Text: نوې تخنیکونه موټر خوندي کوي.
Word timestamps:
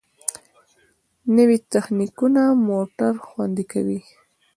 نوې 1.35 1.57
تخنیکونه 1.73 2.43
موټر 2.69 3.13
خوندي 3.27 3.65
کوي. 3.71 3.99